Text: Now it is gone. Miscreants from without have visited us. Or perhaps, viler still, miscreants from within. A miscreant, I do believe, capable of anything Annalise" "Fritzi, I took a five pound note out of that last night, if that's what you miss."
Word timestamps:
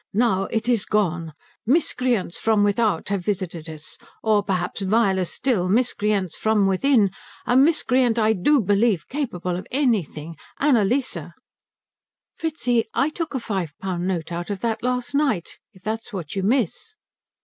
Now 0.15 0.45
it 0.45 0.67
is 0.67 0.83
gone. 0.85 1.33
Miscreants 1.63 2.39
from 2.39 2.63
without 2.63 3.09
have 3.09 3.23
visited 3.23 3.69
us. 3.69 3.99
Or 4.23 4.41
perhaps, 4.41 4.81
viler 4.81 5.25
still, 5.25 5.69
miscreants 5.69 6.35
from 6.35 6.65
within. 6.65 7.11
A 7.45 7.55
miscreant, 7.55 8.17
I 8.17 8.33
do 8.33 8.61
believe, 8.61 9.07
capable 9.09 9.55
of 9.55 9.67
anything 9.69 10.37
Annalise" 10.57 11.17
"Fritzi, 12.39 12.85
I 12.95 13.09
took 13.11 13.35
a 13.35 13.39
five 13.39 13.73
pound 13.79 14.07
note 14.07 14.31
out 14.31 14.49
of 14.49 14.61
that 14.61 14.81
last 14.81 15.13
night, 15.13 15.59
if 15.71 15.83
that's 15.83 16.11
what 16.11 16.35
you 16.35 16.41
miss." 16.41 16.95